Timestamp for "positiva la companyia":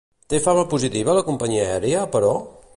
0.71-1.69